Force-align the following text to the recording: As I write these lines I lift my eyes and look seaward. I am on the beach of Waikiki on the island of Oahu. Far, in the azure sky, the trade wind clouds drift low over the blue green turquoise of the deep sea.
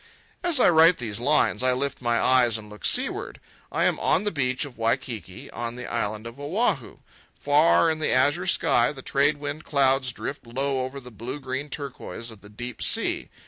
As 0.41 0.59
I 0.59 0.67
write 0.67 0.97
these 0.97 1.19
lines 1.19 1.61
I 1.61 1.73
lift 1.73 2.01
my 2.01 2.19
eyes 2.19 2.57
and 2.57 2.71
look 2.71 2.85
seaward. 2.85 3.39
I 3.71 3.83
am 3.85 3.99
on 3.99 4.23
the 4.23 4.31
beach 4.31 4.65
of 4.65 4.75
Waikiki 4.79 5.51
on 5.51 5.75
the 5.75 5.85
island 5.85 6.25
of 6.25 6.39
Oahu. 6.39 6.97
Far, 7.35 7.87
in 7.91 7.99
the 7.99 8.09
azure 8.09 8.47
sky, 8.47 8.91
the 8.91 9.03
trade 9.03 9.37
wind 9.37 9.63
clouds 9.63 10.11
drift 10.11 10.47
low 10.47 10.83
over 10.83 10.99
the 10.99 11.11
blue 11.11 11.39
green 11.39 11.69
turquoise 11.69 12.31
of 12.31 12.41
the 12.41 12.49
deep 12.49 12.81
sea. 12.81 13.29